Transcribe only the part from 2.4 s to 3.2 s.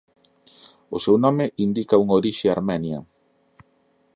armenia.